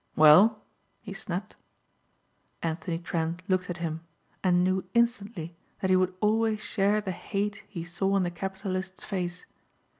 [0.15, 0.63] "Well?"
[0.99, 1.55] he snapped.
[2.63, 4.01] Anthony Trent looked at him
[4.43, 9.03] and knew instantly that he would always share the hate he saw in the capitalist's
[9.03, 9.45] face.